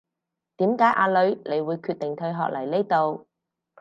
[0.57, 3.27] 點解阿女你會決定退學嚟呢度